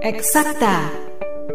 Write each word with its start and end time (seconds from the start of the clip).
Eksakta. 0.00 0.88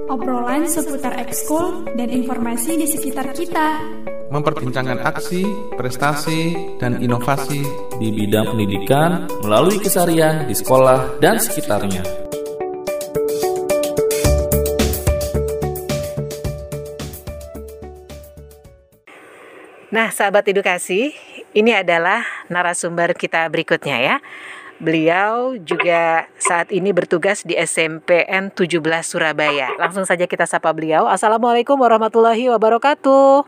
Obrolan 0.06 0.70
seputar 0.70 1.18
ekskul 1.18 1.82
dan 1.98 2.14
informasi 2.14 2.78
di 2.78 2.86
sekitar 2.86 3.34
kita. 3.34 3.82
Memperbincangkan 4.30 5.02
aksi, 5.02 5.74
prestasi, 5.74 6.54
dan 6.78 7.02
inovasi 7.02 7.66
di 7.98 8.14
bidang 8.14 8.54
pendidikan 8.54 9.26
melalui 9.42 9.82
kesarian 9.82 10.46
di 10.46 10.54
sekolah 10.54 11.18
dan 11.18 11.42
sekitarnya. 11.42 12.06
Nah, 19.90 20.14
sahabat 20.14 20.46
edukasi, 20.54 21.18
ini 21.58 21.74
adalah 21.74 22.22
narasumber 22.54 23.18
kita 23.18 23.50
berikutnya 23.50 23.98
ya. 24.06 24.16
Beliau 24.76 25.56
juga 25.56 26.28
saat 26.36 26.68
ini 26.68 26.92
bertugas 26.92 27.48
di 27.48 27.56
SMPN 27.56 28.52
17 28.52 28.84
Surabaya. 29.08 29.72
Langsung 29.80 30.04
saja 30.04 30.28
kita 30.28 30.44
sapa 30.44 30.68
beliau. 30.76 31.08
Assalamualaikum 31.08 31.80
warahmatullahi 31.80 32.52
wabarakatuh. 32.52 33.48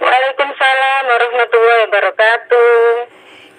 Waalaikumsalam 0.00 1.02
warahmatullahi 1.04 1.80
wabarakatuh. 1.84 2.72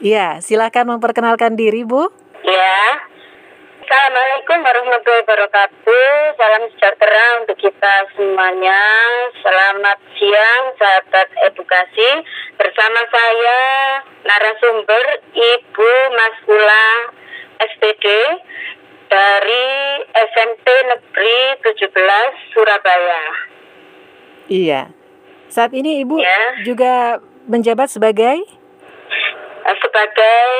Iya, 0.01 0.41
silakan 0.41 0.97
memperkenalkan 0.97 1.53
diri, 1.53 1.85
Bu. 1.85 2.09
Assalamualaikum 4.43 4.75
warahmatullahi 4.75 5.23
wabarakatuh. 5.23 6.11
Salam 6.35 6.63
sejahtera 6.75 7.25
untuk 7.39 7.57
kita 7.63 7.93
semuanya. 8.11 8.83
Selamat 9.39 9.95
siang, 10.19 10.63
sahabat 10.75 11.31
edukasi. 11.47 12.11
Bersama 12.59 13.07
saya 13.07 13.59
narasumber 14.27 15.23
Ibu 15.31 15.91
Masula 16.11 16.87
SPD 17.55 18.05
dari 19.07 19.67
SMP 20.11 20.67
Negeri 20.91 21.39
17 21.63 22.51
Surabaya. 22.51 23.23
Iya. 24.51 24.91
Saat 25.47 25.71
ini 25.71 26.03
Ibu 26.03 26.19
ya. 26.19 26.67
juga 26.67 27.23
menjabat 27.47 27.87
sebagai 27.87 28.43
sebagai 29.79 30.51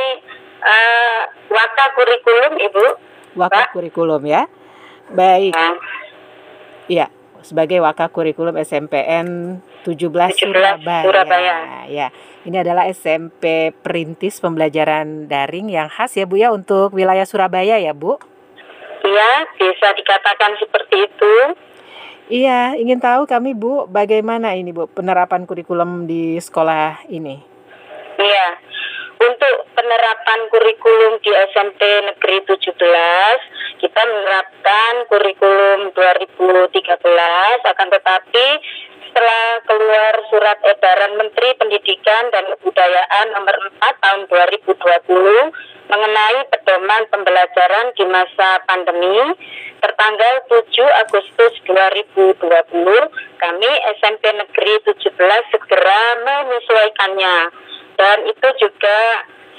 uh, 0.64 1.20
waka 1.52 1.86
kurikulum 2.00 2.64
Ibu 2.64 3.12
Wakak 3.34 3.74
kurikulum 3.74 4.24
ya. 4.26 4.46
Baik. 5.14 5.54
Iya, 6.88 7.08
sebagai 7.44 7.80
wakak 7.84 8.12
kurikulum 8.16 8.56
SMPN 8.60 9.60
17, 9.84 10.36
17 10.36 10.40
Surabaya. 10.40 11.04
Surabaya. 11.04 11.56
Ya. 11.92 12.08
Ini 12.44 12.60
adalah 12.60 12.92
SMP 12.92 13.72
Perintis 13.72 14.44
Pembelajaran 14.44 15.32
Daring 15.32 15.72
yang 15.72 15.88
khas 15.88 16.12
ya 16.20 16.28
Bu 16.28 16.36
ya 16.36 16.52
untuk 16.52 16.92
wilayah 16.92 17.24
Surabaya 17.24 17.80
ya 17.80 17.96
Bu. 17.96 18.20
Iya, 19.04 19.32
bisa 19.60 19.88
dikatakan 19.96 20.56
seperti 20.60 21.08
itu. 21.08 21.36
Iya, 22.32 22.80
ingin 22.80 23.04
tahu 23.04 23.28
kami 23.28 23.52
Bu, 23.52 23.88
bagaimana 23.88 24.56
ini 24.56 24.72
Bu 24.72 24.88
penerapan 24.88 25.44
kurikulum 25.44 26.08
di 26.08 26.40
sekolah 26.40 27.08
ini? 27.12 27.40
Iya, 28.20 28.48
untuk 29.24 29.56
penerapan 29.72 30.40
kurikulum 30.52 31.20
di 31.24 31.32
SMP 31.56 31.82
Negeri 32.12 32.38
17, 32.44 32.76
kita 33.80 34.02
menerapkan 34.04 34.94
kurikulum 35.08 35.96
2013, 35.96 36.84
akan 37.64 37.88
tetapi 37.88 38.48
setelah 39.14 39.46
keluar 39.70 40.14
surat 40.34 40.58
edaran 40.66 41.22
Menteri 41.22 41.54
Pendidikan 41.56 42.34
dan 42.34 42.50
Kebudayaan 42.58 43.28
nomor 43.38 43.56
4 43.78 44.02
tahun 44.02 44.22
2020 44.26 44.74
mengenai 45.94 46.40
pedoman 46.50 47.04
pembelajaran 47.14 47.94
di 47.94 48.10
masa 48.10 48.58
pandemi 48.66 49.38
tertanggal 49.86 50.34
7 50.50 50.66
Agustus 51.06 51.54
2020 51.70 52.42
kami 53.38 53.72
SMP 54.02 54.24
Negeri 54.34 54.74
17 54.82 55.14
segera 55.54 56.02
menyesuaikannya 56.26 57.38
dan 57.98 58.18
itu 58.28 58.48
juga 58.60 59.00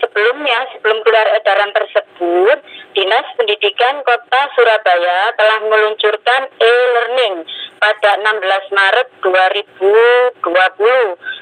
sebelumnya 0.02 0.68
sebelum 0.76 1.00
keluar 1.06 1.28
edaran 1.38 1.72
tersebut 1.72 2.58
Dinas 2.94 3.26
Pendidikan 3.34 4.04
Kota 4.04 4.40
Surabaya 4.54 5.34
telah 5.34 5.58
meluncurkan 5.66 6.42
e-learning 6.60 7.46
pada 7.80 8.10
16 8.22 8.70
Maret 8.70 9.08
2020 9.24 10.44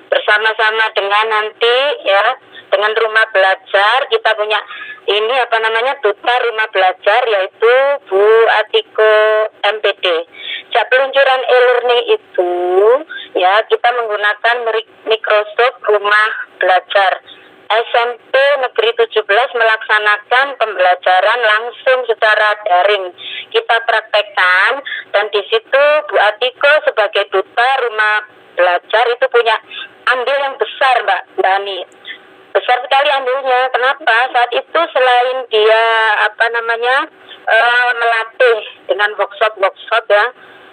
bersama-sama 0.08 0.84
dengan 0.96 1.26
nanti 1.28 1.76
ya 2.08 2.24
dengan 2.72 2.92
rumah 2.96 3.28
belajar 3.36 4.08
kita 4.08 4.30
punya 4.32 4.60
ini 5.04 5.34
apa 5.36 5.56
namanya 5.60 5.98
duta 6.00 6.34
rumah 6.48 6.68
belajar 6.72 7.20
yaitu 7.28 7.74
Bu 8.08 8.24
Atiko 8.64 9.12
MPD. 9.60 10.06
Sejak 10.72 10.88
peluncuran 10.88 11.42
e-learning 11.44 12.02
itu 12.16 12.52
kita 13.68 13.88
menggunakan 13.94 14.56
Microsoft 15.06 15.78
Rumah 15.86 16.30
Belajar. 16.58 17.12
SMP 17.72 18.34
Negeri 18.60 18.90
17 19.00 19.24
melaksanakan 19.56 20.46
pembelajaran 20.60 21.40
langsung 21.40 22.04
secara 22.04 22.60
daring. 22.68 23.16
Kita 23.48 23.76
praktekkan 23.88 24.84
dan 25.16 25.24
di 25.32 25.40
situ 25.48 25.84
Bu 26.12 26.16
Atiko 26.20 26.72
sebagai 26.84 27.32
duta 27.32 27.68
rumah 27.88 28.28
belajar 28.52 29.04
itu 29.08 29.24
punya 29.32 29.56
andil 30.12 30.36
yang 30.36 30.56
besar 30.60 31.00
Mbak 31.00 31.22
Dani. 31.40 31.80
Besar 32.52 32.76
sekali 32.84 33.08
andilnya. 33.08 33.72
Kenapa? 33.72 34.16
Saat 34.36 34.50
itu 34.52 34.80
selain 34.92 35.38
dia 35.48 35.84
apa 36.28 36.44
namanya 36.52 37.08
uh, 37.48 37.90
melatih 37.96 38.58
dengan 38.84 39.16
workshop-workshop 39.16 40.04
ya, 40.12 40.24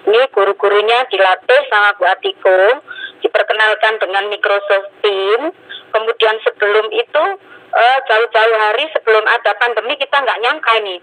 ini 0.08 0.22
guru-gurunya 0.32 1.04
dilatih 1.12 1.62
sama 1.68 1.96
Bu 2.00 2.08
Atiko, 2.08 2.84
diperkenalkan 3.20 4.00
dengan 4.00 4.32
Microsoft 4.32 4.94
Teams 5.04 5.52
Kemudian 5.90 6.36
sebelum 6.46 6.86
itu 6.94 7.24
uh, 7.74 7.98
jauh-jauh 8.06 8.58
hari 8.70 8.86
sebelum 8.94 9.26
ada 9.26 9.52
pandemi 9.58 9.98
kita 9.98 10.22
nggak 10.22 10.42
nyangka 10.42 10.72
ini. 10.86 10.98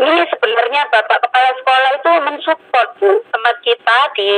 Ini 0.00 0.22
sebenarnya 0.32 0.88
Bapak 0.88 1.28
Kepala 1.28 1.50
Sekolah 1.60 1.90
itu 2.00 2.10
mensupport 2.24 2.88
Bu 2.96 3.10
tempat 3.28 3.56
kita 3.60 3.98
di 4.16 4.30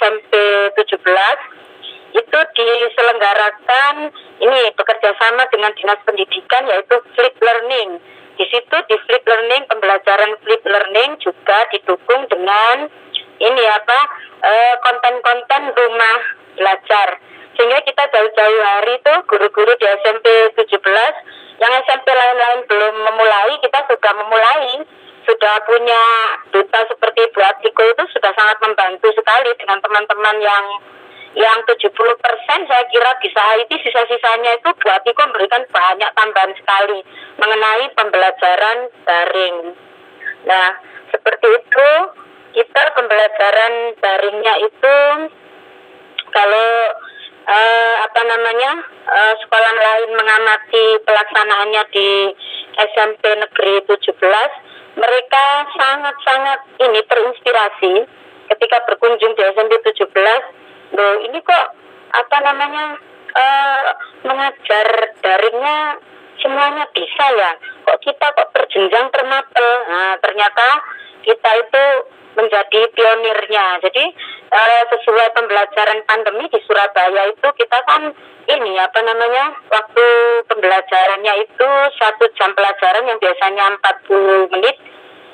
SMP 0.00 0.32
17 0.72 2.16
itu 2.16 2.38
diselenggarakan 2.56 4.08
ini 4.40 4.72
bekerja 4.72 5.12
sama 5.20 5.44
dengan 5.52 5.76
Dinas 5.76 6.00
Pendidikan 6.00 6.64
yaitu 6.64 6.96
Flip 7.12 7.36
Learning. 7.44 8.00
Di 8.40 8.44
situ 8.48 8.76
di 8.88 8.96
Flip 9.04 9.24
Learning 9.28 9.68
pembelajaran 9.68 10.32
Flip 10.40 10.64
Learning 10.64 11.20
juga 11.20 11.58
didukung 11.76 12.24
dengan 12.32 12.88
ini 13.40 13.64
apa 13.68 13.98
eh, 14.42 14.74
konten-konten 14.80 15.62
rumah 15.76 16.18
belajar 16.56 17.08
sehingga 17.56 17.80
kita 17.84 18.02
jauh-jauh 18.12 18.60
hari 18.60 19.00
itu 19.00 19.14
guru-guru 19.28 19.72
di 19.80 19.86
SMP 20.04 20.26
17 20.60 20.76
yang 21.56 21.72
SMP 21.88 22.06
lain-lain 22.12 22.60
belum 22.68 22.94
memulai 23.00 23.56
kita 23.64 23.80
sudah 23.88 24.12
memulai 24.12 24.84
sudah 25.26 25.54
punya 25.66 26.02
duta 26.54 26.80
seperti 26.86 27.26
Bu 27.34 27.40
Atiko 27.42 27.82
itu 27.82 28.04
sudah 28.14 28.30
sangat 28.36 28.62
membantu 28.62 29.10
sekali 29.16 29.50
dengan 29.58 29.82
teman-teman 29.82 30.36
yang 30.38 30.64
yang 31.36 31.58
70 31.68 31.92
persen 31.92 32.60
saya 32.64 32.84
kira 32.88 33.12
bisa 33.20 33.40
IT 33.60 33.72
sisa-sisanya 33.82 34.56
itu 34.56 34.70
Bu 34.76 34.86
Atiko 34.92 35.20
memberikan 35.26 35.66
banyak 35.68 36.10
tambahan 36.14 36.52
sekali 36.54 37.02
mengenai 37.40 37.84
pembelajaran 37.98 38.78
daring. 39.02 39.56
Nah 40.46 40.68
seperti 41.10 41.48
itu 41.58 41.88
kita 42.56 42.82
pembelajaran 42.96 43.92
daringnya 44.00 44.54
itu 44.64 44.96
kalau 46.32 46.68
uh, 47.44 47.94
apa 48.00 48.20
namanya 48.24 48.80
uh, 49.04 49.34
sekolah 49.44 49.72
lain 49.76 50.16
mengamati 50.16 50.84
pelaksanaannya 51.04 51.82
di 51.92 52.32
SMP 52.96 53.22
Negeri 53.36 53.84
17 53.84 54.08
mereka 54.96 55.44
sangat-sangat 55.76 56.60
ini 56.80 57.00
terinspirasi 57.04 57.94
ketika 58.48 58.76
berkunjung 58.88 59.36
di 59.36 59.42
SMP 59.52 59.76
17 59.92 60.96
loh 60.96 61.14
ini 61.28 61.36
kok 61.44 61.66
apa 62.16 62.36
namanya 62.40 62.96
uh, 63.36 63.80
mengajar 64.24 65.12
daringnya 65.20 66.00
semuanya 66.40 66.88
bisa 66.96 67.26
ya? 67.36 67.52
Kok 67.84 68.00
kita 68.00 68.26
kok 68.32 68.48
berjenjang 68.56 69.12
termapel? 69.12 69.68
Nah 69.92 70.16
ternyata 70.24 70.66
kita 71.26 71.50
itu 71.60 71.84
menjadi 72.36 72.80
pionirnya. 72.92 73.66
Jadi 73.82 74.04
uh, 74.52 74.82
sesuai 74.92 75.28
pembelajaran 75.34 76.00
pandemi 76.06 76.46
di 76.52 76.60
Surabaya 76.68 77.32
itu 77.32 77.48
kita 77.56 77.78
kan 77.88 78.12
ini 78.46 78.78
apa 78.78 79.00
namanya 79.02 79.56
waktu 79.72 80.06
pembelajarannya 80.46 81.34
itu 81.42 81.68
satu 81.98 82.24
jam 82.38 82.54
pelajaran 82.54 83.08
yang 83.10 83.18
biasanya 83.18 83.74
40 84.06 84.54
menit. 84.54 84.76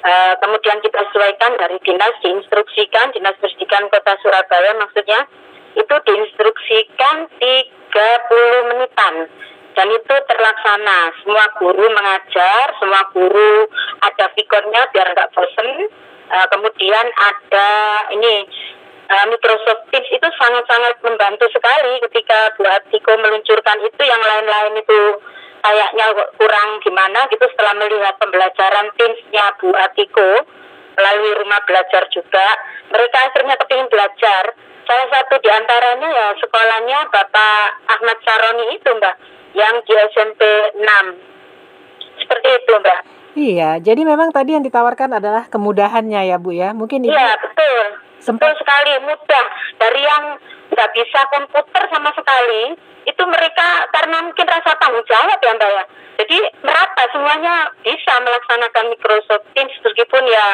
Uh, 0.02 0.34
kemudian 0.42 0.82
kita 0.82 0.98
sesuaikan 1.10 1.54
dari 1.62 1.78
dinas 1.86 2.10
diinstruksikan 2.26 3.14
dinas 3.14 3.38
pendidikan 3.38 3.86
kota 3.86 4.18
Surabaya 4.18 4.74
maksudnya 4.74 5.30
itu 5.78 5.94
diinstruksikan 5.94 7.30
30 7.38 8.68
menitan 8.74 9.30
dan 9.72 9.88
itu 9.88 10.14
terlaksana. 10.28 10.98
Semua 11.24 11.44
guru 11.58 11.86
mengajar 11.92 12.66
semua 12.78 13.02
guru 13.12 13.68
ada 14.00 14.26
fikornya 14.36 14.88
biar 14.92 15.06
nggak 15.12 15.30
bosen. 15.32 15.88
Uh, 16.32 16.46
kemudian 16.48 17.06
ada 17.12 17.68
ini 18.16 18.48
uh, 19.12 19.24
Microsoft 19.28 19.88
Teams. 19.92 20.08
Itu 20.08 20.28
sangat-sangat 20.32 21.00
membantu 21.04 21.48
sekali 21.52 22.00
ketika 22.08 22.56
Bu 22.56 22.64
Atiko 22.64 23.12
meluncurkan 23.20 23.78
itu 23.84 24.02
yang 24.02 24.22
lain-lain 24.22 24.80
itu 24.80 25.00
kayaknya 25.62 26.06
kurang 26.40 26.68
gimana 26.82 27.28
gitu 27.30 27.44
setelah 27.52 27.74
melihat 27.78 28.14
pembelajaran 28.18 28.86
Teams-nya 28.96 29.44
Bu 29.60 29.70
Atiko 29.76 30.30
melalui 30.96 31.32
rumah 31.40 31.60
belajar 31.64 32.04
juga. 32.12 32.46
Mereka 32.92 33.18
akhirnya 33.32 33.56
kepingin 33.60 33.88
belajar. 33.88 34.52
Salah 34.82 35.08
satu 35.08 35.38
di 35.38 35.48
antaranya 35.48 36.08
ya 36.10 36.26
sekolahnya 36.42 37.06
Bapak 37.08 37.86
Ahmad 37.86 38.18
Saroni 38.26 38.76
itu 38.76 38.90
Mbak 38.90 39.14
yang 39.52 39.74
di 39.84 39.94
SMP 40.12 40.42
6 40.76 41.32
seperti 42.22 42.48
itu 42.60 42.72
Mbak. 42.78 43.00
Iya, 43.32 43.70
jadi 43.80 44.02
memang 44.04 44.28
tadi 44.28 44.52
yang 44.52 44.64
ditawarkan 44.64 45.16
adalah 45.16 45.48
kemudahannya 45.48 46.20
ya 46.28 46.36
Bu 46.36 46.52
ya. 46.52 46.76
Mungkin 46.76 47.08
Ibu 47.08 47.12
Iya 47.16 47.32
betul. 47.40 47.84
sempat 48.20 48.52
Betul 48.52 48.60
sekali 48.60 48.92
mudah. 49.08 49.46
Dari 49.80 50.00
yang 50.04 50.24
nggak 50.72 50.90
bisa 50.96 51.20
komputer 51.32 51.82
sama 51.92 52.12
sekali 52.16 52.76
itu 53.04 53.22
mereka 53.26 53.88
karena 53.92 54.24
mungkin 54.24 54.46
rasa 54.46 54.72
tanggung 54.78 55.04
jawab 55.04 55.36
ya 55.36 55.52
mbak 55.58 55.70
ya 55.74 55.84
jadi 56.22 56.38
merata 56.62 57.02
semuanya 57.10 57.66
bisa 57.82 58.14
melaksanakan 58.22 58.94
Microsoft 58.94 59.42
Teams 59.58 59.74
meskipun 59.82 60.22
ya 60.30 60.48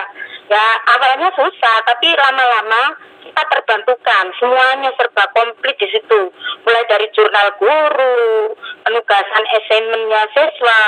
ya 0.49 0.65
awalnya 0.97 1.29
susah 1.37 1.77
tapi 1.85 2.09
lama-lama 2.17 2.97
kita 3.21 3.43
terbantukan. 3.53 4.25
Semuanya 4.41 4.89
serba 4.97 5.29
komplit 5.37 5.77
di 5.77 5.93
situ. 5.93 6.33
Mulai 6.65 6.85
dari 6.89 7.05
jurnal 7.13 7.53
guru 7.61 8.57
penugasan 8.89 9.45
assignmentnya 9.53 10.25
siswa 10.33 10.83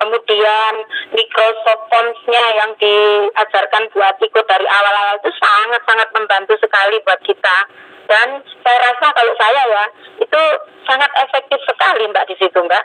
kemudian 0.00 0.74
Microsoft 1.12 1.84
Forms-nya 1.92 2.44
yang 2.56 2.70
diajarkan 2.80 3.92
buat 3.92 4.16
ikut 4.16 4.44
dari 4.48 4.64
awal-awal 4.64 5.20
itu 5.20 5.30
sangat-sangat 5.36 6.08
membantu 6.16 6.56
sekali 6.56 6.96
buat 7.04 7.20
kita. 7.20 7.56
Dan 8.08 8.40
saya 8.64 8.78
rasa 8.80 9.06
kalau 9.12 9.34
saya 9.36 9.62
ya 9.68 9.84
itu 10.24 10.42
sangat 10.88 11.10
efektif 11.20 11.60
sekali 11.68 12.08
mbak 12.08 12.24
di 12.32 12.34
situ 12.40 12.58
mbak. 12.64 12.84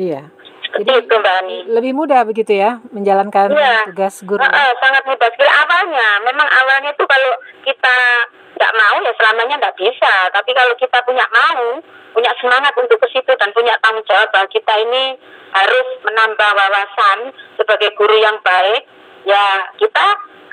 Iya. 0.00 0.22
Jadi 0.70 0.90
itu 1.02 1.14
mbak 1.14 1.34
Ani 1.42 1.56
lebih 1.66 1.92
mudah 1.92 2.22
begitu 2.22 2.54
ya 2.54 2.78
menjalankan 2.90 3.50
Iya. 3.50 3.90
tugas 3.90 4.22
guru. 4.22 4.38
Heeh, 4.38 4.70
sangat 4.78 5.02
mudah 5.02 5.28
sekali 5.28 5.50
awalnya. 5.50 6.08
Memang 6.22 6.46
awalnya 6.46 6.90
itu 6.90 7.04
kalau 7.04 7.32
kita 7.62 7.96
nggak 8.54 8.72
mau 8.72 8.96
ya 9.02 9.12
selamanya 9.18 9.54
nggak 9.58 9.76
bisa. 9.76 10.12
Tapi 10.30 10.50
kalau 10.52 10.74
kita 10.76 10.98
punya 11.02 11.26
mau, 11.28 11.82
punya 12.12 12.30
semangat 12.38 12.70
untuk 12.76 12.96
ke 12.96 13.08
situ 13.10 13.32
dan 13.34 13.50
punya 13.50 13.74
tanggung 13.80 14.06
jawab 14.06 14.30
bahwa 14.30 14.46
kita 14.46 14.74
ini 14.78 15.18
harus 15.50 15.86
menambah 16.00 16.50
wawasan 16.54 17.18
sebagai 17.58 17.90
guru 17.94 18.14
yang 18.14 18.38
baik. 18.40 18.86
Ya 19.26 19.42
kita 19.74 20.06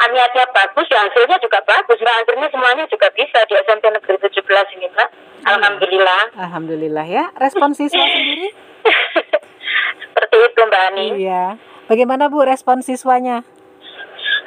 niatnya 0.07 0.45
bagus, 0.49 0.85
ya 0.87 1.03
hasilnya 1.03 1.37
juga 1.37 1.61
bagus. 1.61 1.97
Mbak 1.97 2.15
akhirnya 2.21 2.47
semuanya 2.49 2.83
juga 2.85 3.07
bisa 3.13 3.37
di 3.45 3.53
SMP 3.59 3.85
Negeri 3.87 4.17
17 4.17 4.75
ini, 4.77 4.87
Mbak. 4.89 5.09
Alhamdulillah. 5.45 6.21
Alhamdulillah 6.37 7.05
ya. 7.05 7.29
Respon 7.35 7.73
siswa 7.73 7.97
sendiri? 8.07 8.49
Seperti 10.01 10.37
itu, 10.41 10.59
Mbak 10.65 10.83
Ani. 10.91 11.07
Iya. 11.21 11.43
Bagaimana 11.87 12.27
Bu 12.27 12.43
respon 12.43 12.83
siswanya? 12.83 13.47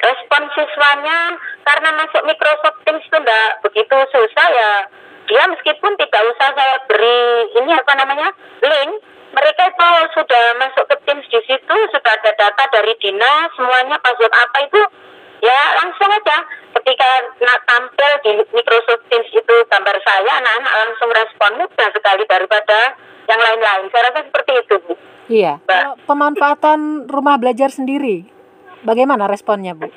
respon 0.01 0.43
siswanya 0.57 1.37
karena 1.61 1.89
masuk 1.93 2.25
Microsoft 2.25 2.81
Teams 2.83 3.05
itu 3.05 3.17
enggak 3.21 3.61
begitu 3.61 3.95
susah 4.09 4.47
ya 4.49 4.71
dia 5.29 5.43
meskipun 5.47 5.93
tidak 5.95 6.21
usah 6.33 6.49
saya 6.57 6.75
beri 6.89 7.21
ini 7.61 7.71
apa 7.71 7.93
namanya 7.93 8.33
link 8.65 8.91
mereka 9.31 9.63
itu 9.69 9.89
sudah 10.17 10.45
masuk 10.57 10.85
ke 10.89 10.95
Teams 11.05 11.25
di 11.29 11.39
situ 11.45 11.75
sudah 11.93 12.13
ada 12.17 12.31
data 12.33 12.63
dari 12.73 12.93
dinas 12.97 13.53
semuanya 13.53 14.01
password 14.01 14.33
apa 14.33 14.57
itu 14.65 14.81
ya 15.41 15.59
langsung 15.75 16.07
aja 16.07 16.37
ketika 16.71 17.09
nak 17.39 17.59
tampil 17.63 18.11
di 18.21 18.31
Microsoft 18.51 19.03
Teams 19.07 19.27
itu 19.27 19.55
gambar 19.67 19.97
saya 19.99 20.31
anak-anak 20.37 20.73
langsung 20.79 21.09
respon 21.11 21.51
mudah 21.57 21.89
sekali 21.89 22.23
daripada 22.23 22.93
yang 23.25 23.39
lain-lain 23.39 23.89
saya 23.89 24.07
rasa 24.07 24.21
seperti 24.23 24.51
itu 24.55 24.75
Bu 24.81 24.93
Iya. 25.27 25.57
Mbak. 25.59 25.69
Kalau 25.71 25.95
pemanfaatan 26.03 26.79
rumah 27.07 27.37
belajar 27.37 27.71
sendiri, 27.71 28.27
bagaimana 28.81 29.25
responnya 29.25 29.71
Bu? 29.71 29.87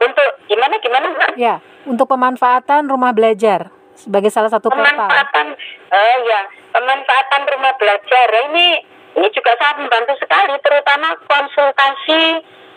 untuk 0.00 0.28
gimana 0.46 0.74
gimana 0.78 1.06
Mbak 1.10 1.30
Ya, 1.36 1.60
untuk 1.84 2.08
pemanfaatan 2.08 2.88
rumah 2.88 3.12
belajar 3.12 3.68
sebagai 3.92 4.28
salah 4.28 4.48
satu 4.48 4.66
portal. 4.66 4.80
pemanfaatan 4.82 5.46
eh 5.90 6.16
ya 6.24 6.40
pemanfaatan 6.70 7.42
rumah 7.46 7.72
belajar 7.76 8.26
ini 8.48 8.80
ini 9.12 9.28
juga 9.28 9.52
sangat 9.54 9.76
membantu 9.78 10.16
sekali 10.16 10.56
terutama 10.58 11.08
konsultasi 11.22 12.22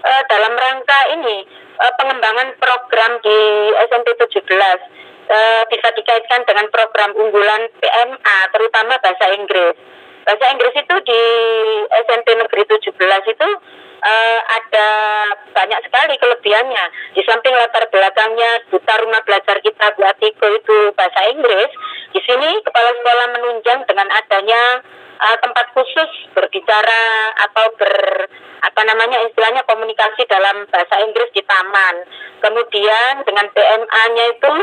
eh, 0.04 0.24
dalam 0.28 0.54
rangka 0.56 1.00
ini 1.16 1.48
eh, 1.80 1.94
pengembangan 2.00 2.56
program 2.60 3.12
di 3.24 3.40
SMP 3.88 4.08
17 4.20 4.44
eh, 4.44 5.62
bisa 5.72 5.88
dikaitkan 5.96 6.44
dengan 6.44 6.68
program 6.70 7.16
unggulan 7.16 7.72
PMA 7.80 8.38
terutama 8.52 9.00
bahasa 9.00 9.32
Inggris 9.34 9.76
bahasa 10.24 10.46
Inggris 10.56 10.76
itu 10.76 10.96
di 11.04 11.22
SMP 12.08 12.28
Negeri 12.40 12.64
17 12.64 12.96
itu 13.36 13.50
eh, 14.04 14.40
ada 14.40 14.88
banyak 15.52 15.80
sekali 15.88 16.16
kelebihannya. 16.20 16.86
Di 17.16 17.22
samping 17.28 17.56
latar 17.56 17.88
belakangnya 17.92 18.68
duta 18.72 18.94
rumah 19.04 19.22
belajar 19.24 19.60
kita 19.60 19.86
Bu 19.96 20.02
Atiko 20.08 20.48
itu 20.52 20.76
bahasa 20.96 21.28
Inggris, 21.32 21.72
di 22.16 22.20
sini 22.24 22.50
kepala 22.64 22.92
sekolah 22.96 23.28
menunjang 23.40 23.80
dengan 23.88 24.08
adanya 24.12 24.64
eh, 25.20 25.38
tempat 25.42 25.66
khusus 25.78 26.12
berbicara 26.34 27.04
atau 27.50 27.66
ber 27.78 27.94
apa 28.64 28.82
namanya 28.88 29.20
istilahnya 29.28 29.68
komunikasi 29.68 30.24
dalam 30.32 30.64
bahasa 30.72 30.96
Inggris 31.04 31.30
di 31.36 31.44
taman. 31.44 32.08
Kemudian 32.40 33.24
dengan 33.28 33.48
PMA-nya 33.52 34.26
itu 34.40 34.54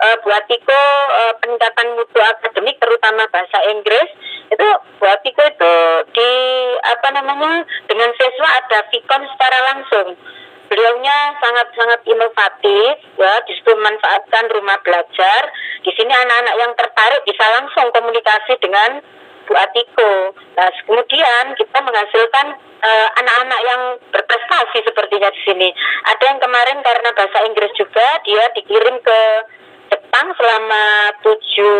eh, 0.00 0.16
Bu 0.24 0.28
Atiko 0.32 0.82
eh, 1.14 1.34
peningkatan 1.44 1.94
mutu 1.94 2.20
akademik 2.20 2.80
terutama 2.80 3.28
bahasa 3.28 3.58
Inggris 3.68 4.08
itu 4.50 4.68
Bu 4.98 5.04
Atiko 5.06 5.42
itu 5.44 5.74
di 6.16 6.30
apa 6.82 7.08
namanya 7.14 7.68
dengan 7.86 8.10
siswa 8.16 8.48
ada 8.64 8.78
vikon 8.88 9.22
secara 9.28 9.58
langsung 9.72 10.08
beliaunya 10.70 11.34
sangat-sangat 11.42 12.00
inovatif 12.06 12.94
ya 13.18 13.32
di 13.42 13.52
situ 13.58 13.74
memanfaatkan 13.74 14.46
rumah 14.54 14.78
belajar 14.86 15.50
di 15.82 15.90
sini 15.98 16.14
anak-anak 16.14 16.54
yang 16.62 16.72
tertarik 16.78 17.22
bisa 17.26 17.44
langsung 17.58 17.90
komunikasi 17.90 18.54
dengan 18.62 19.02
Bu 19.50 19.58
Atiko 19.58 20.38
nah 20.54 20.70
kemudian 20.86 21.44
kita 21.58 21.78
menghasilkan 21.82 22.46
eh, 22.80 23.08
anak-anak 23.18 23.60
yang 23.66 23.82
berprestasi 24.14 24.78
sepertinya 24.86 25.30
di 25.34 25.40
sini. 25.42 25.68
Ada 26.06 26.22
yang 26.30 26.38
kemarin 26.38 26.78
karena 26.86 27.10
bahasa 27.16 27.38
Inggris 27.50 27.72
juga 27.74 28.06
dia 28.22 28.44
dikirim 28.54 28.96
ke 29.02 29.20
Jepang 29.90 30.30
selama 30.38 30.84
tujuh 31.26 31.78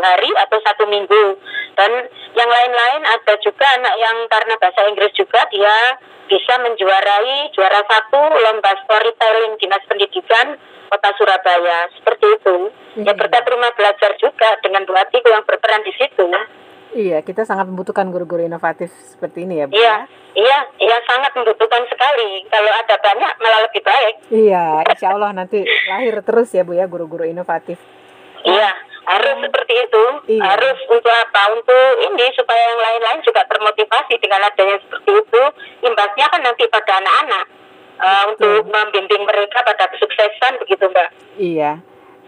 hari 0.00 0.30
atau 0.48 0.58
satu 0.64 0.88
minggu. 0.88 1.36
Dan 1.76 2.08
yang 2.32 2.48
lain-lain 2.48 3.02
ada 3.04 3.34
juga 3.44 3.66
anak 3.76 3.94
yang 4.00 4.16
karena 4.32 4.54
bahasa 4.56 4.80
Inggris 4.88 5.12
juga 5.12 5.44
dia 5.52 6.00
bisa 6.24 6.56
menjuarai 6.56 7.52
juara 7.52 7.84
satu 7.84 8.22
lomba 8.32 8.72
storytelling 8.88 9.60
dinas 9.60 9.84
pendidikan 9.84 10.56
kota 10.88 11.10
Surabaya. 11.20 11.92
Seperti 12.00 12.26
itu. 12.40 12.56
Ya 13.04 13.12
berkat 13.12 13.44
rumah 13.50 13.74
belajar 13.74 14.14
juga 14.22 14.56
dengan 14.62 14.86
Bu 14.86 14.94
Atiku 14.94 15.28
yang 15.28 15.44
berperan 15.44 15.82
di 15.82 15.92
situ 15.98 16.30
Iya, 16.94 17.18
kita 17.20 17.42
sangat 17.42 17.66
membutuhkan 17.66 18.06
guru-guru 18.08 18.46
inovatif 18.46 18.88
seperti 19.10 19.42
ini 19.42 19.58
ya 19.58 19.66
Bu. 19.66 19.74
iya 19.74 20.06
iya 20.34 20.58
iya 20.78 20.96
sangat 21.04 21.34
membutuhkan 21.34 21.82
sekali 21.86 22.42
kalau 22.46 22.70
ada 22.70 22.94
banyak 22.98 23.32
malah 23.38 23.60
lebih 23.66 23.82
baik 23.82 24.14
Iya, 24.30 24.82
insya 24.86 25.10
Allah 25.10 25.30
nanti 25.30 25.62
lahir 25.90 26.22
terus 26.22 26.54
ya 26.54 26.62
Bu 26.62 26.72
ya 26.72 26.86
guru-guru 26.86 27.26
inovatif. 27.26 27.78
Iya, 28.44 28.70
harus 29.04 29.36
seperti 29.40 29.74
itu. 29.74 30.04
Iya. 30.36 30.42
Harus 30.44 30.78
untuk 30.86 31.10
apa? 31.10 31.42
Untuk 31.50 31.88
ini 32.04 32.26
supaya 32.36 32.62
yang 32.62 32.80
lain-lain 32.80 33.20
juga 33.24 33.40
termotivasi 33.44 34.14
dengan 34.20 34.40
adanya 34.44 34.76
seperti 34.78 35.10
itu. 35.16 35.42
Imbasnya 35.82 36.26
kan 36.28 36.40
nanti 36.44 36.62
pada 36.68 37.00
anak-anak 37.00 37.46
eh, 37.96 38.22
untuk 38.28 38.68
membimbing 38.68 39.24
mereka 39.24 39.64
pada 39.64 39.88
kesuksesan 39.90 40.60
begitu, 40.60 40.86
Mbak. 40.92 41.08
Iya. 41.40 41.72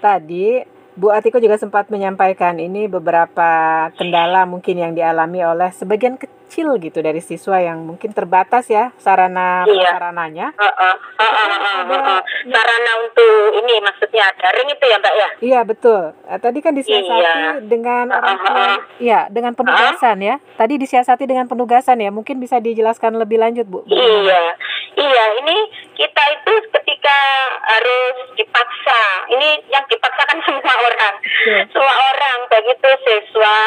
Tadi 0.01 0.76
Bu 0.97 1.13
Atiko 1.13 1.37
juga 1.37 1.57
sempat 1.57 1.89
menyampaikan 1.89 2.57
ini 2.57 2.89
beberapa 2.89 3.49
kendala 3.93 4.45
mungkin 4.45 4.77
yang 4.77 4.93
dialami 4.93 5.45
oleh 5.45 5.69
sebagian 5.71 6.17
kecil 6.17 6.33
gitu 6.79 6.99
dari 6.99 7.21
siswa 7.21 7.59
yang 7.59 7.85
mungkin 7.85 8.11
terbatas 8.11 8.65
ya 8.67 8.97
sarana 8.97 9.67
Iya. 9.67 9.93
prasarananya. 9.93 10.47
Heeh, 10.53 10.95
heeh, 11.19 11.49
heeh, 11.53 11.83
heeh. 11.91 12.21
Sarana 12.47 12.93
untuk 13.03 13.33
ini 13.57 13.75
maksudnya 13.79 14.25
daring 14.37 14.69
itu 14.71 14.85
ya, 14.87 14.97
Mbak 14.97 15.15
ya? 15.15 15.29
Iya 15.43 15.61
betul. 15.63 16.03
Eh, 16.25 16.39
Tadi 16.39 16.59
kan 16.61 16.73
disiasati 16.73 17.13
Iya. 17.13 17.61
dengan 17.61 18.09
orang 18.09 18.39
tua. 18.39 18.57
ah. 18.57 18.79
Iya, 18.97 19.21
dengan 19.29 19.53
penugasan 19.53 20.17
ya. 20.19 20.41
Tadi 20.55 20.75
disiasati 20.77 21.25
dengan 21.25 21.45
penugasan 21.45 21.99
ya. 21.99 22.09
Mungkin 22.09 22.39
bisa 22.39 22.57
dijelaskan 22.57 23.19
lebih 23.19 23.37
lanjut 23.37 23.67
Bu. 23.67 23.85
Iya, 23.85 24.57
iya. 24.97 25.25
Ini 25.37 25.57
kita 25.93 26.23
itu 26.33 26.53
ketika 26.73 27.19
harus 27.67 28.15
dipaksa. 28.33 29.01
Ini 29.29 29.49
yang 29.67 29.85
dipaksakan 29.85 30.39
semua 30.47 30.75
orang, 30.87 31.15
Betul. 31.19 31.63
semua 31.75 31.95
orang, 32.15 32.39
baik 32.51 32.67
itu 32.71 32.91
siswa 33.03 33.61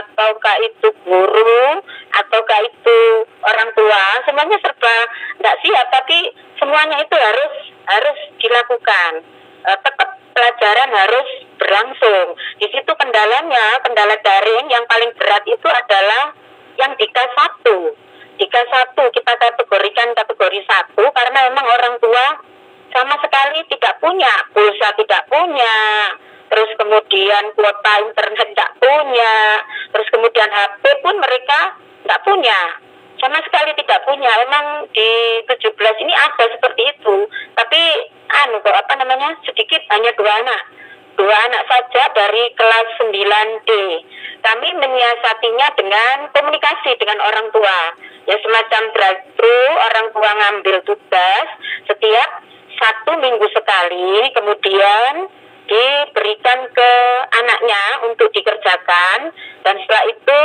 ataukah 0.00 0.56
itu 0.64 0.88
guru 1.02 1.80
ataukah 2.12 2.60
itu 2.68 3.00
orang 3.44 3.68
tua, 3.72 4.04
semuanya 4.28 4.56
serba 4.60 4.96
tidak 5.40 5.56
siap. 5.64 5.86
Tapi 5.88 6.18
semuanya 6.60 6.96
itu 7.00 7.16
harus 7.16 7.54
harus 7.88 8.18
dilakukan. 8.36 9.12
Uh, 9.66 9.78
tetap 9.82 10.08
pelajaran 10.38 10.90
harus 10.94 11.28
berlangsung. 11.58 12.38
Di 12.62 12.66
situ 12.70 12.92
kendalanya, 12.94 13.82
kendala 13.82 14.14
daring 14.22 14.70
yang 14.70 14.86
paling 14.86 15.10
berat 15.18 15.42
itu 15.50 15.66
adalah 15.66 16.30
yang 16.78 16.94
1. 16.94 18.38
Di 18.38 18.46
kelas 18.46 18.70
1 18.70 18.94
kita 18.94 19.32
kategorikan 19.34 20.14
kategori 20.14 20.60
1 20.62 20.94
karena 20.94 21.38
memang 21.50 21.66
orang 21.66 21.94
tua 21.98 22.26
sama 22.94 23.18
sekali 23.18 23.66
tidak 23.66 23.98
punya, 23.98 24.30
pulsa 24.54 24.94
tidak 24.94 25.26
punya, 25.26 25.74
terus 26.48 26.70
kemudian 26.76 27.44
kuota 27.54 27.92
internet 28.04 28.46
tidak 28.52 28.70
punya, 28.80 29.36
terus 29.92 30.08
kemudian 30.12 30.50
HP 30.50 30.84
pun 31.04 31.16
mereka 31.20 31.78
tidak 32.02 32.20
punya. 32.24 32.60
Sama 33.18 33.42
sekali 33.42 33.74
tidak 33.74 34.06
punya. 34.06 34.30
Emang 34.46 34.86
di 34.94 35.42
17 35.42 35.74
ini 36.06 36.14
ada 36.14 36.44
seperti 36.54 36.82
itu. 36.86 37.26
Tapi 37.58 37.82
anu 38.46 38.62
kok 38.62 38.78
apa 38.78 38.94
namanya? 38.94 39.34
sedikit 39.42 39.82
hanya 39.90 40.14
dua 40.14 40.32
anak. 40.38 40.62
Dua 41.18 41.34
anak 41.50 41.66
saja 41.66 42.14
dari 42.14 42.54
kelas 42.54 42.86
9D. 43.02 43.70
Kami 44.38 44.68
menyiasatinya 44.70 45.66
dengan 45.74 46.16
komunikasi 46.30 46.94
dengan 46.94 47.18
orang 47.26 47.50
tua. 47.50 47.78
Ya 48.30 48.38
semacam 48.38 48.82
drive-thru, 48.94 49.60
orang 49.82 50.06
tua 50.14 50.30
ngambil 50.38 50.76
tugas 50.86 51.46
setiap 51.90 52.30
satu 52.78 53.18
minggu 53.18 53.46
sekali, 53.50 54.30
kemudian 54.30 55.26
diberikan 55.68 56.64
ke 56.72 56.92
anaknya 57.28 57.82
untuk 58.08 58.32
dikerjakan 58.32 59.30
dan 59.62 59.74
setelah 59.84 60.04
itu 60.08 60.40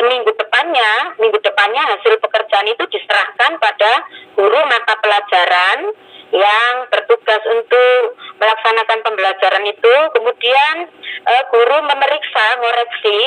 seminggu 0.00 0.32
depannya 0.32 1.12
minggu 1.20 1.36
depannya 1.44 1.82
hasil 1.92 2.16
pekerjaan 2.16 2.66
itu 2.72 2.84
diserahkan 2.88 3.60
pada 3.60 3.92
guru 4.32 4.60
mata 4.64 4.96
pelajaran 5.04 5.92
yang 6.32 6.88
bertugas 6.88 7.44
untuk 7.44 8.16
melaksanakan 8.40 8.98
pembelajaran 9.04 9.64
itu. 9.68 9.94
Kemudian 10.16 10.88
uh, 11.28 11.42
guru 11.52 11.78
memeriksa 11.84 12.44
ngoreksi 12.58 13.20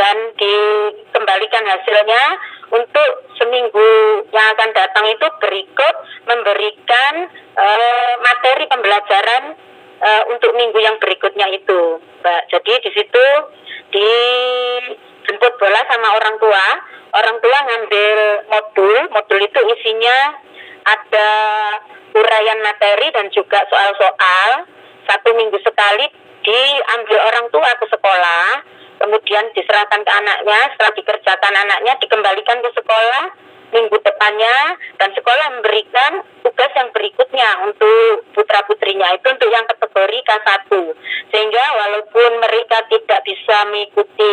dan 0.00 0.16
dikembalikan 0.40 1.64
hasilnya. 1.68 2.24
Untuk 2.66 3.30
seminggu 3.38 3.90
yang 4.34 4.46
akan 4.58 4.74
datang 4.74 5.06
itu 5.06 5.22
berikut 5.38 5.94
memberikan 6.26 7.30
uh, 7.54 8.12
materi 8.18 8.66
pembelajaran 8.66 9.54
uh, 10.00 10.22
untuk 10.32 10.52
minggu 10.56 10.78
yang 10.80 10.96
berikutnya 11.00 11.46
itu, 11.52 12.00
Mbak. 12.22 12.42
Jadi 12.52 12.72
di 12.84 12.90
situ 12.92 13.26
dijemput 13.92 15.52
bola 15.60 15.80
sama 15.88 16.08
orang 16.16 16.36
tua. 16.40 16.66
Orang 17.16 17.36
tua 17.40 17.58
ngambil 17.64 18.18
modul, 18.50 18.98
modul 19.08 19.38
itu 19.40 19.60
isinya 19.72 20.36
ada 20.84 21.30
uraian 22.12 22.60
materi 22.60 23.08
dan 23.14 23.32
juga 23.32 23.64
soal-soal. 23.72 24.68
Satu 25.06 25.32
minggu 25.38 25.56
sekali 25.62 26.10
diambil 26.42 27.18
orang 27.30 27.46
tua 27.50 27.70
ke 27.78 27.86
sekolah, 27.88 28.44
kemudian 29.00 29.44
diserahkan 29.54 30.02
ke 30.02 30.12
anaknya, 30.12 30.58
setelah 30.74 30.92
dikerjakan 30.98 31.54
anaknya 31.56 31.92
dikembalikan 32.02 32.58
ke 32.58 32.70
sekolah, 32.74 33.24
minggu 33.74 33.96
depannya 33.98 34.56
dan 34.98 35.10
sekolah 35.14 35.46
memberikan 35.58 36.22
tugas 36.46 36.70
yang 36.78 36.88
berikutnya 36.94 37.48
untuk 37.66 38.22
putra 38.32 38.62
putrinya 38.66 39.10
itu 39.14 39.26
untuk 39.26 39.50
yang 39.50 39.66
kategori 39.66 40.18
K1 40.22 40.68
sehingga 41.34 41.64
walaupun 41.74 42.30
mereka 42.38 42.78
tidak 42.88 43.20
bisa 43.26 43.56
mengikuti 43.68 44.32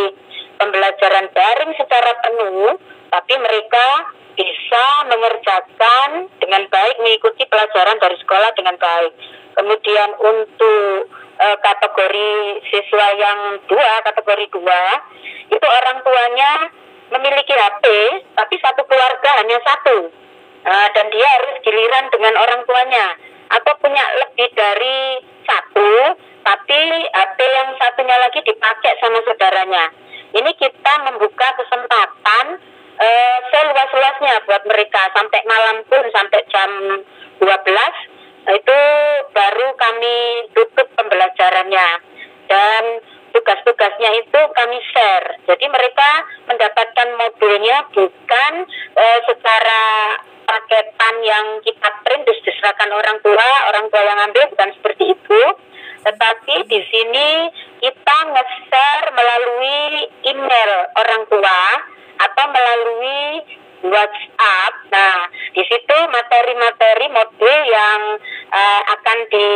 pembelajaran 0.62 1.28
daring 1.34 1.74
secara 1.76 2.12
penuh 2.22 2.78
tapi 3.10 3.34
mereka 3.38 3.88
bisa 4.34 4.86
mengerjakan 5.06 6.26
dengan 6.42 6.66
baik 6.70 6.96
mengikuti 7.02 7.46
pelajaran 7.46 8.02
dari 8.02 8.18
sekolah 8.18 8.50
dengan 8.58 8.76
baik. 8.82 9.14
Kemudian 9.54 10.10
untuk 10.18 11.14
e, 11.38 11.48
kategori 11.62 12.32
siswa 12.74 13.08
yang 13.14 13.40
dua 13.70 14.02
kategori 14.02 14.50
dua 14.50 14.84
itu 15.54 15.66
orang 15.66 16.02
tuanya 16.02 16.52
memiliki 17.14 17.54
HP, 17.54 17.86
tapi 18.34 18.56
satu 18.58 18.82
keluarga 18.90 19.30
hanya 19.40 19.58
satu. 19.62 20.10
Uh, 20.64 20.88
dan 20.96 21.06
dia 21.12 21.28
harus 21.28 21.60
giliran 21.62 22.08
dengan 22.10 22.34
orang 22.40 22.62
tuanya. 22.66 23.08
Atau 23.54 23.74
punya 23.78 24.02
lebih 24.26 24.50
dari 24.58 25.22
satu, 25.46 26.18
tapi 26.42 26.82
HP 27.14 27.38
yang 27.40 27.70
satunya 27.78 28.18
lagi 28.18 28.40
dipakai 28.42 28.94
sama 28.98 29.20
saudaranya. 29.22 29.86
Ini 30.34 30.52
kita 30.58 30.94
membuka 31.06 31.48
kesempatan 31.62 32.46
uh, 32.98 33.38
seluas-luasnya 33.54 34.50
buat 34.50 34.64
mereka. 34.66 35.14
Sampai 35.14 35.46
malam 35.46 35.86
pun, 35.86 36.02
sampai 36.10 36.42
jam 36.50 36.70
12, 37.38 38.58
itu 38.58 38.80
baru 39.32 39.68
kami 39.78 40.16
tutup 40.58 40.88
pembelajarannya. 40.98 41.90
Dan 42.50 42.84
tugas-tugasnya 43.34 44.10
itu 44.22 44.40
kami 44.54 44.78
share. 44.94 45.42
Jadi 45.50 45.66
mereka 45.68 46.10
mendapatkan 46.48 47.08
modulnya 47.18 47.78
bukan 47.92 48.54
e, 48.94 49.06
secara 49.28 49.82
paketan 50.46 51.16
yang 51.26 51.46
kita 51.66 51.90
print 52.06 52.24
terus 52.30 52.42
diserahkan 52.46 52.90
orang 52.94 53.18
tua, 53.26 53.50
orang 53.74 53.86
tua 53.90 54.02
yang 54.06 54.20
ambil 54.30 54.44
bukan 54.54 54.70
seperti 54.78 55.04
itu. 55.18 55.42
Tetapi 56.04 56.56
di 56.68 56.80
sini 56.92 57.30
kita 57.80 58.18
nge-share 58.32 59.08
melalui 59.16 60.08
email 60.28 60.72
orang 61.00 61.24
tua 61.32 61.62
atau 62.20 62.46
melalui 62.52 63.42
WhatsApp. 63.84 64.74
Nah, 64.90 65.28
di 65.52 65.64
situ 65.68 65.98
materi-materi 66.10 67.08
modul 67.12 67.60
yang 67.68 68.02
uh, 68.52 68.82
akan 68.96 69.18
di 69.28 69.48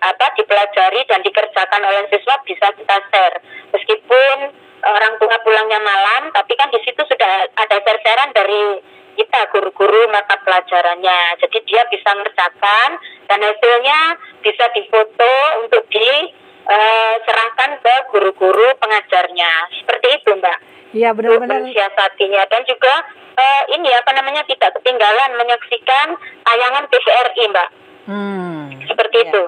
apa 0.00 0.26
dipelajari 0.40 1.04
dan 1.06 1.20
dikerjakan 1.20 1.82
oleh 1.84 2.08
siswa 2.08 2.40
bisa 2.48 2.72
kita 2.72 2.96
share. 3.12 3.36
Meskipun 3.76 4.36
orang 4.82 5.14
tua 5.20 5.36
pulangnya 5.44 5.80
malam, 5.82 6.32
tapi 6.32 6.56
kan 6.56 6.72
di 6.72 6.80
situ 6.82 7.02
sudah 7.04 7.32
ada 7.52 7.76
share-sharean 7.82 8.32
dari 8.32 8.80
kita 9.18 9.50
guru-guru 9.50 10.06
mata 10.14 10.38
pelajarannya. 10.46 11.42
Jadi 11.42 11.58
dia 11.66 11.82
bisa 11.90 12.14
ngerjakan 12.14 12.90
dan 13.26 13.38
hasilnya 13.42 14.00
bisa 14.46 14.64
difoto 14.78 15.34
untuk 15.66 15.82
diserahkan 15.90 17.70
uh, 17.74 17.80
ke 17.82 17.94
guru-guru 18.14 18.78
pengajarnya. 18.78 19.52
Seperti 19.82 20.22
itu, 20.22 20.30
Mbak. 20.38 20.77
Iya 20.96 21.12
benar-benar. 21.12 21.60
Mensiasatinya 21.60 22.42
dan 22.48 22.62
juga 22.64 22.94
uh, 23.36 23.62
ini 23.76 23.92
apa 23.92 24.10
namanya 24.16 24.42
tidak 24.48 24.72
ketinggalan 24.80 25.36
menyaksikan 25.36 26.16
tayangan 26.44 26.84
TVRI 26.88 27.44
mbak. 27.52 27.68
Hmm. 28.08 28.62
Seperti 28.88 29.16
ya. 29.20 29.24
itu. 29.28 29.42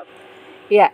Iya. 0.71 0.89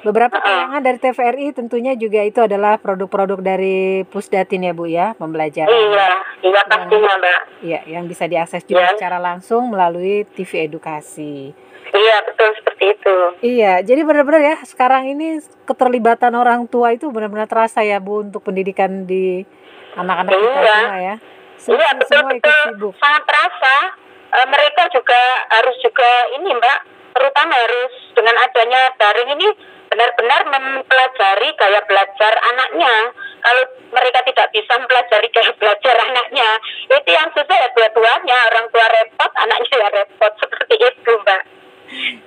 Beberapa 0.00 0.40
uh 0.40 0.44
tayangan 0.44 0.80
dari 0.80 0.96
TVRI 0.96 1.46
tentunya 1.52 1.92
juga 1.92 2.24
itu 2.24 2.40
adalah 2.40 2.80
produk-produk 2.80 3.36
dari 3.44 4.00
Pusdatin 4.08 4.64
ya 4.64 4.72
Bu 4.72 4.88
ya, 4.88 5.12
pembelajaran. 5.12 5.68
Iya, 5.68 6.08
iya 6.40 6.60
pastinya 6.64 7.12
Mbak. 7.20 7.40
Iya, 7.60 7.80
yang 7.84 8.08
bisa 8.08 8.24
diakses 8.24 8.64
juga 8.64 8.88
ya. 8.88 8.96
secara 8.96 9.20
langsung 9.20 9.68
melalui 9.68 10.24
TV 10.24 10.72
edukasi. 10.72 11.52
Iya, 11.90 12.16
betul 12.22 12.48
seperti 12.54 12.84
itu. 12.94 13.16
Iya, 13.42 13.72
jadi 13.82 14.00
benar-benar 14.06 14.42
ya 14.42 14.56
sekarang 14.62 15.10
ini 15.10 15.42
keterlibatan 15.66 16.38
orang 16.38 16.70
tua 16.70 16.94
itu 16.94 17.10
benar-benar 17.10 17.50
terasa 17.50 17.82
ya 17.82 17.98
Bu 17.98 18.22
untuk 18.22 18.46
pendidikan 18.46 19.10
di 19.10 19.42
anak-anak 19.98 20.30
iya. 20.30 20.40
kita 20.40 20.60
semua 20.62 20.98
ya. 20.98 21.16
Semua, 21.60 21.76
iya 21.76 21.90
betul 21.98 22.18
semua 22.22 22.32
betul 22.32 22.58
sibuk. 22.70 22.92
sangat 23.02 23.22
terasa. 23.26 23.76
E, 24.30 24.38
mereka 24.46 24.82
juga 24.94 25.20
harus 25.50 25.76
juga 25.82 26.10
ini 26.38 26.54
mbak, 26.54 26.78
terutama 27.18 27.52
harus 27.58 27.92
dengan 28.14 28.36
adanya 28.38 28.80
daring 28.94 29.30
ini 29.34 29.48
benar-benar 29.90 30.40
mempelajari 30.46 31.48
gaya 31.58 31.82
belajar 31.90 32.32
anaknya. 32.54 32.94
Kalau 33.42 33.64
mereka 33.90 34.22
tidak 34.30 34.48
bisa 34.54 34.72
mempelajari 34.78 35.28
gaya 35.34 35.52
belajar 35.58 35.94
anaknya, 36.06 36.48
itu 36.94 37.10
yang 37.10 37.28
susah 37.34 37.56
ya 37.58 37.68
dua-duanya. 37.74 38.38
Orang 38.54 38.66
tua 38.70 38.86
repot, 38.86 39.32
anaknya 39.34 39.74
ya 39.74 39.88
repot 39.90 40.32
seperti 40.46 40.74
itu 40.78 41.12
mbak. 41.26 41.42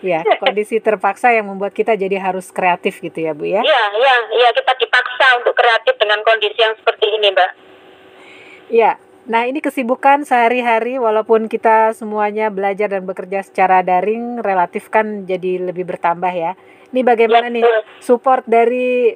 Ya, 0.04 0.22
kondisi 0.44 0.80
terpaksa 0.84 1.32
yang 1.32 1.48
membuat 1.48 1.72
kita 1.72 1.96
jadi 1.96 2.20
harus 2.20 2.52
kreatif 2.52 3.00
gitu 3.00 3.24
ya, 3.24 3.32
Bu 3.32 3.48
ya? 3.48 3.64
Iya, 3.64 3.84
iya, 3.96 4.16
iya 4.36 4.50
kita 4.52 4.76
dipaksa 4.76 5.40
untuk 5.40 5.56
kreatif 5.56 5.96
dengan 5.96 6.20
kondisi 6.22 6.60
yang 6.60 6.76
seperti 6.76 7.06
ini, 7.08 7.28
Mbak. 7.32 7.52
Iya. 8.74 8.92
Nah, 9.24 9.48
ini 9.48 9.64
kesibukan 9.64 10.28
sehari-hari 10.28 11.00
walaupun 11.00 11.48
kita 11.48 11.96
semuanya 11.96 12.52
belajar 12.52 12.92
dan 12.92 13.08
bekerja 13.08 13.40
secara 13.48 13.80
daring 13.80 14.44
relatif 14.44 14.92
kan 14.92 15.24
jadi 15.24 15.72
lebih 15.72 15.88
bertambah 15.88 16.34
ya. 16.36 16.60
Ini 16.92 17.02
bagaimana 17.08 17.48
ya, 17.48 17.56
nih 17.56 17.64
support 18.04 18.44
dari 18.44 19.16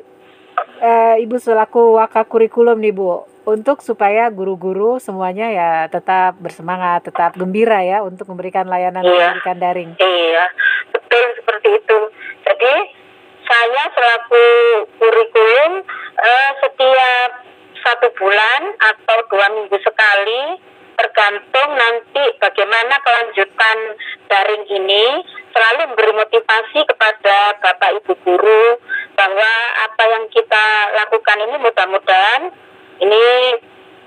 uh, 0.79 1.15
Ibu 1.19 1.35
selaku 1.43 1.99
wakil 1.99 2.23
kurikulum 2.23 2.79
nih, 2.79 2.95
Bu? 2.95 3.36
Untuk 3.47 3.79
supaya 3.79 4.27
guru-guru 4.27 4.99
semuanya 4.99 5.47
ya 5.47 5.71
tetap 5.87 6.35
bersemangat, 6.43 7.07
tetap 7.07 7.31
gembira 7.39 7.79
ya 7.79 8.03
untuk 8.03 8.27
memberikan 8.27 8.67
layanan 8.67 9.07
iya. 9.07 9.31
pendidikan 9.31 9.57
daring. 9.63 9.91
Iya, 9.95 10.45
betul 10.91 11.25
seperti 11.39 11.69
itu. 11.79 11.99
Jadi 12.43 12.75
saya 13.47 13.83
selaku 13.95 14.45
kurikulum 14.99 15.71
eh, 16.19 16.51
setiap 16.59 17.29
satu 17.87 18.07
bulan 18.19 18.61
atau 18.83 19.17
dua 19.31 19.47
minggu 19.55 19.79
sekali 19.79 20.59
tergantung 20.99 21.69
nanti 21.77 22.23
bagaimana 22.43 22.99
kelanjutan 22.99 23.77
daring 24.27 24.65
ini 24.75 25.23
selalu 25.55 25.93
memberi 25.93 26.13
motivasi 26.19 26.83
kepada 26.83 27.55
Bapak 27.63 27.95
Ibu 28.03 28.13
guru 28.27 28.81
bahwa 29.15 29.51
apa 29.87 30.03
yang 30.03 30.25
kita 30.35 30.65
lakukan 30.99 31.37
ini 31.47 31.55
mudah-mudahan 31.63 32.41
ini 32.97 33.27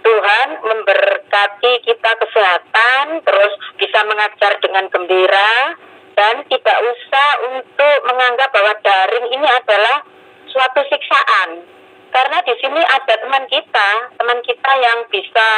Tuhan 0.00 0.48
memberkati 0.64 1.72
kita 1.84 2.10
kesehatan, 2.18 3.20
terus 3.22 3.52
bisa 3.76 4.00
mengajar 4.08 4.56
dengan 4.64 4.88
gembira, 4.88 5.76
dan 6.16 6.42
tidak 6.48 6.78
usah 6.88 7.28
untuk 7.52 7.96
menganggap 8.08 8.48
bahwa 8.50 8.72
daring 8.80 9.28
ini 9.30 9.46
adalah 9.46 10.02
suatu 10.48 10.80
siksaan. 10.88 11.62
Karena 12.10 12.42
di 12.42 12.54
sini 12.58 12.80
ada 12.82 13.14
teman 13.22 13.44
kita, 13.46 13.90
teman 14.18 14.40
kita 14.42 14.72
yang 14.82 14.98
bisa 15.12 15.48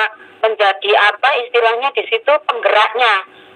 menjadi 0.44 0.90
apa 1.00 1.28
istilahnya 1.46 1.88
di 1.96 2.04
situ 2.10 2.32
penggeraknya, 2.44 3.14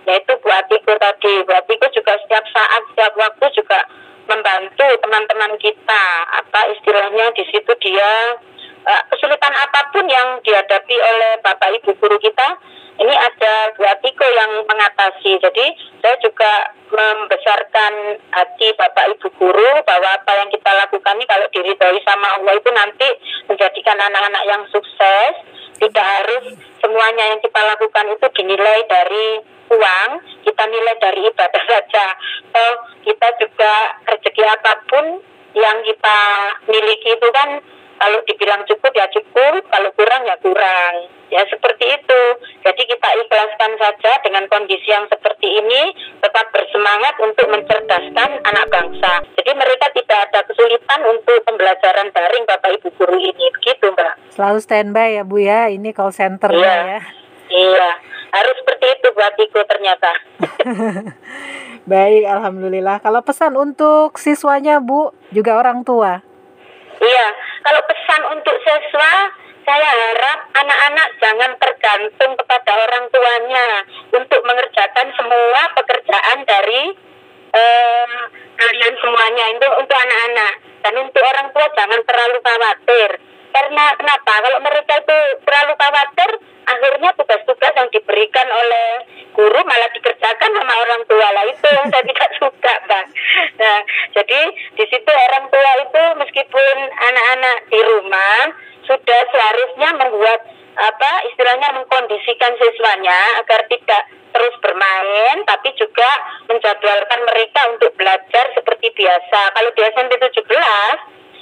yaitu 0.08 0.32
Bu 0.40 0.48
Atiko 0.48 0.96
tadi. 0.96 1.44
Bu 1.44 1.52
Atiko 1.52 1.86
juga 1.92 2.16
setiap 2.24 2.46
saat, 2.54 2.82
setiap 2.94 3.12
waktu 3.20 3.52
juga 3.52 3.84
membantu 4.30 4.86
teman-teman 5.02 5.58
kita. 5.60 6.04
Apa 6.40 6.72
di 7.34 7.44
situ 7.50 7.72
dia 7.82 8.38
uh, 8.86 9.02
kesulitan 9.10 9.54
apa 9.54 9.90
pun 9.90 10.06
yang 10.06 10.38
dihadapi 10.42 10.96
oleh 10.96 11.42
Bapak 11.42 11.74
Ibu 11.82 11.98
guru 11.98 12.16
kita, 12.22 12.58
ini 12.96 13.12
ada 13.12 13.76
Bu 13.76 13.84
Atiko 13.84 14.24
yang 14.24 14.64
mengatasi. 14.64 15.36
Jadi 15.42 15.66
saya 16.00 16.16
juga 16.22 16.72
membesarkan 16.88 17.92
hati 18.32 18.72
Bapak 18.78 19.12
Ibu 19.18 19.28
guru 19.36 19.70
bahwa 19.84 20.08
apa 20.16 20.32
yang 20.40 20.48
kita 20.48 20.70
lakukan 20.72 21.18
ini 21.18 21.26
kalau 21.28 21.46
diridhoi 21.52 22.00
sama 22.06 22.40
Allah 22.40 22.54
itu 22.56 22.70
nanti 22.72 23.08
menjadikan 23.50 24.00
anak-anak 24.00 24.44
yang 24.48 24.62
sukses. 24.72 25.34
Tidak 25.76 26.00
harus 26.00 26.56
semuanya 26.80 27.36
yang 27.36 27.40
kita 27.44 27.60
lakukan 27.60 28.08
itu 28.08 28.26
dinilai 28.32 28.80
dari 28.88 29.44
uang, 29.68 30.10
kita 30.40 30.62
nilai 30.72 30.96
dari 30.96 31.20
ibadah 31.28 31.62
saja. 31.68 32.06
So, 32.48 32.62
kita 33.04 33.28
juga 33.36 33.72
rezeki 34.08 34.42
apa 34.56 34.72
pun 34.88 35.04
yang 35.56 35.78
kita 35.88 36.18
miliki 36.68 37.16
itu 37.16 37.28
kan 37.32 37.64
kalau 37.96 38.20
dibilang 38.28 38.60
cukup 38.68 38.92
ya 38.92 39.08
cukup, 39.08 39.64
kalau 39.72 39.88
kurang 39.96 40.22
ya 40.28 40.36
kurang. 40.44 41.08
Ya 41.32 41.42
seperti 41.48 41.90
itu. 41.90 42.22
Jadi 42.62 42.82
kita 42.86 43.08
ikhlaskan 43.24 43.72
saja 43.80 44.12
dengan 44.22 44.44
kondisi 44.52 44.92
yang 44.92 45.08
seperti 45.08 45.48
ini, 45.48 45.90
tetap 46.20 46.52
bersemangat 46.52 47.16
untuk 47.18 47.48
mencerdaskan 47.50 48.30
anak 48.46 48.66
bangsa. 48.68 49.24
Jadi 49.34 49.50
mereka 49.56 49.90
tidak 49.96 50.18
ada 50.28 50.40
kesulitan 50.44 51.00
untuk 51.08 51.40
pembelajaran 51.48 52.12
daring 52.12 52.44
Bapak 52.44 52.70
Ibu 52.78 52.88
guru 53.00 53.16
ini. 53.16 53.46
Begitu 53.58 53.90
Mbak. 53.90 54.36
Selalu 54.36 54.58
standby 54.60 55.18
ya 55.18 55.22
Bu 55.24 55.40
ya, 55.40 55.72
ini 55.72 55.90
call 55.96 56.12
center 56.12 56.52
iya. 56.52 57.00
ya. 57.00 57.00
Iya, 57.46 57.90
harus 58.34 58.54
seperti 58.58 58.86
itu 58.92 59.08
buat 59.16 59.34
Iko 59.38 59.60
ternyata. 59.64 60.10
Baik, 61.86 62.26
Alhamdulillah. 62.26 62.98
Kalau 62.98 63.22
pesan 63.22 63.54
untuk 63.54 64.18
siswanya 64.18 64.82
Bu, 64.82 65.14
juga 65.30 65.54
orang 65.54 65.86
tua? 65.86 66.18
Iya, 66.98 67.26
kalau 67.62 67.78
pesan 67.86 68.22
untuk 68.34 68.58
siswa, 68.66 69.30
saya 69.62 69.86
harap 69.86 70.50
anak-anak 70.50 71.08
jangan 71.22 71.50
tergantung 71.62 72.34
kepada 72.34 72.72
orang 72.74 73.06
tuanya 73.10 73.86
untuk 74.18 74.42
mengerjakan 74.42 75.14
semua 75.14 75.62
pekerjaan 75.78 76.38
dari 76.42 76.94
eh, 77.54 78.18
kalian 78.58 78.94
semuanya 78.98 79.44
itu 79.54 79.68
untuk 79.78 79.98
anak-anak 79.98 80.52
dan 80.86 80.94
untuk 81.02 81.22
orang 81.22 81.50
tua 81.50 81.66
jangan 81.74 82.00
terlalu 82.02 82.38
khawatir 82.46 83.10
karena 83.50 83.84
kenapa 83.98 84.32
kalau 84.38 84.58
mereka 84.62 84.92
itu 85.02 85.18
terlalu 85.42 85.72
khawatir 85.74 86.30
akhirnya 86.66 87.10
tugas-tugas 87.18 87.72
yang 87.74 87.90
diberikan 88.16 88.48
oleh 88.48 88.88
guru 89.36 89.60
malah 89.68 89.92
dikerjakan 89.92 90.50
sama 90.56 90.74
orang 90.88 91.02
tua. 91.04 91.28
Lah 91.36 91.44
itu 91.44 91.66
yang 91.68 91.86
saya 91.92 92.04
tidak 92.10 92.30
suka 92.40 92.72
bang 92.88 93.06
nah 93.60 93.78
jadi 94.16 94.40
di 94.78 94.84
situ 94.88 95.10
orang 95.10 95.44
tua 95.52 95.72
itu 95.84 96.02
meskipun 96.24 96.76
anak-anak 96.88 97.56
di 97.68 97.80
rumah 97.84 98.40
sudah 98.88 99.20
seharusnya 99.28 99.90
membuat 100.00 100.40
apa 100.76 101.12
istilahnya 101.32 101.72
mengkondisikan 101.76 102.52
siswanya 102.56 103.44
agar 103.44 103.64
tidak 103.68 104.02
terus 104.32 104.54
bermain 104.60 105.36
tapi 105.48 105.72
juga 105.76 106.08
menjadwalkan 106.48 107.20
mereka 107.24 107.60
untuk 107.72 107.92
belajar 107.96 108.44
seperti 108.52 108.92
biasa. 108.92 109.56
Kalau 109.56 109.70
di 109.72 109.80
SMP 109.88 110.12
17 110.20 110.44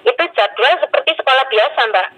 itu 0.07 0.23
jadwal 0.39 0.75
seperti 0.79 1.11
sekolah 1.19 1.45
biasa 1.51 1.81
mbak. 1.91 2.09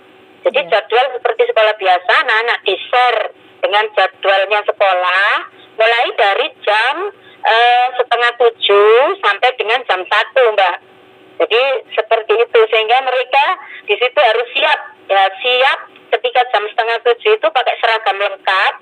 Jadi 0.45 0.61
ya. 0.61 0.69
jadwal 0.77 1.07
seperti 1.17 1.43
sekolah 1.49 1.75
biasa 1.81 2.13
anak-anak 2.21 2.59
di 2.69 2.75
share 2.77 3.21
dengan 3.67 3.91
jadwalnya 3.99 4.63
sekolah 4.63 5.27
mulai 5.75 6.07
dari 6.15 6.47
jam 6.63 7.11
uh, 7.43 7.87
setengah 7.99 8.33
tujuh 8.39 9.19
sampai 9.19 9.51
dengan 9.59 9.83
jam 9.91 10.07
satu 10.07 10.55
mbak. 10.55 10.77
Jadi 11.43 11.63
seperti 11.99 12.33
itu. 12.47 12.61
Sehingga 12.71 13.03
mereka 13.03 13.45
di 13.91 13.95
situ 13.99 14.19
harus 14.23 14.47
siap. 14.55 14.81
Ya 15.11 15.27
siap 15.43 15.79
ketika 16.15 16.47
jam 16.55 16.63
setengah 16.71 16.99
tujuh 17.03 17.33
itu 17.43 17.47
pakai 17.51 17.75
seragam 17.83 18.23
lengkap 18.23 18.75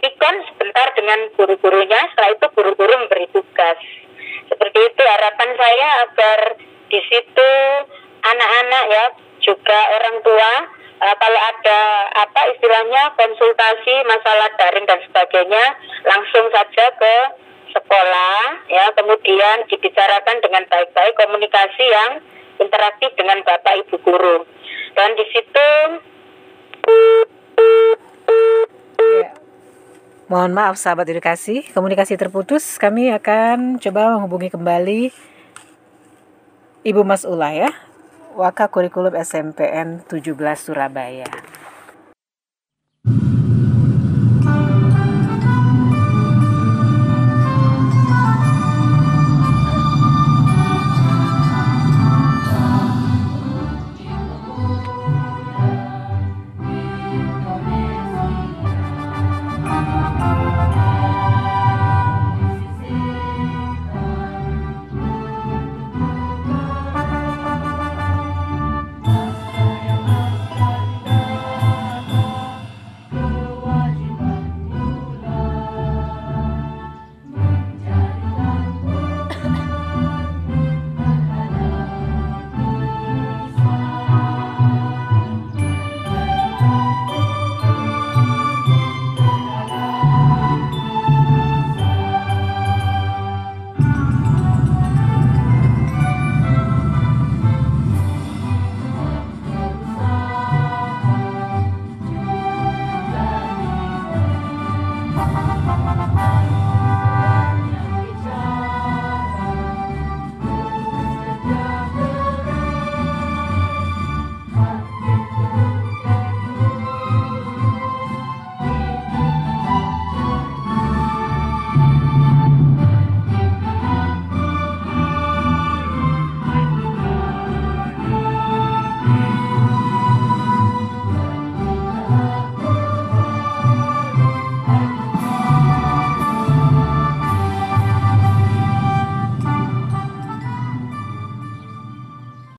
ikon 0.00 0.36
sebentar 0.48 0.88
dengan 0.96 1.28
guru-gurunya 1.36 2.00
setelah 2.12 2.32
itu 2.32 2.46
guru-guru 2.56 2.92
memberi 3.04 3.28
tugas. 3.36 3.76
Seperti 4.48 4.78
itu 4.88 5.02
harapan 5.04 5.50
saya 5.60 5.88
agar 6.08 6.40
di 6.88 7.00
situ 7.06 7.50
anak-anak 8.24 8.84
ya 8.88 9.04
juga 9.44 9.78
orang 10.00 10.16
tua 10.24 10.52
uh, 11.00 11.14
kalau 11.16 11.40
ada 11.40 11.80
apa 12.14 12.40
istilahnya 12.54 13.02
konsultasi 13.16 13.94
masalah 14.04 14.48
daring 14.60 14.86
dan 14.86 15.00
sebagainya 15.08 15.64
langsung 16.04 16.46
saja 16.52 16.84
ke 16.96 17.14
sekolah 17.70 18.66
ya 18.68 18.90
kemudian 18.94 19.64
dibicarakan 19.70 20.36
dengan 20.42 20.62
baik-baik 20.68 21.14
komunikasi 21.16 21.84
yang 21.86 22.20
interaktif 22.60 23.10
dengan 23.16 23.40
bapak 23.42 23.86
ibu 23.86 23.96
guru 24.04 24.44
dan 24.94 25.16
di 25.16 25.24
situ 25.32 25.68
ya. 29.20 29.30
Mohon 30.30 30.54
maaf 30.54 30.78
sahabat 30.78 31.10
edukasi, 31.10 31.66
komunikasi 31.74 32.14
terputus. 32.14 32.78
Kami 32.78 33.10
akan 33.10 33.82
coba 33.82 34.14
menghubungi 34.14 34.54
kembali 34.54 35.10
Ibu 36.86 37.02
Mas 37.02 37.26
Ula 37.26 37.50
ya. 37.50 37.89
Waka 38.30 38.70
Kurikulum 38.70 39.18
SMPN 39.18 40.06
17 40.06 40.38
Surabaya. 40.54 41.26